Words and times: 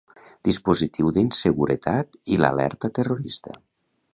Dispositiu 0.47 1.11
d'inseguretat 1.17 2.17
i 2.37 2.41
l'alerta 2.43 2.91
terrorista. 3.01 3.59